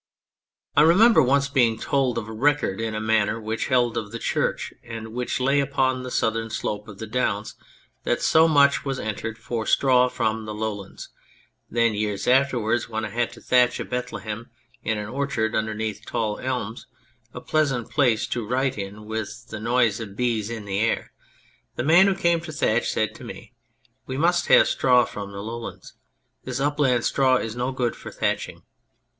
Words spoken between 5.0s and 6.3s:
which lay upon the